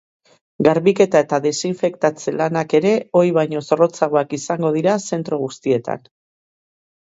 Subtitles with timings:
[0.67, 6.05] Garbiketa eta desinfektatze lanak ere ohi baino zorrotzagoak izango dira zentro guztietan.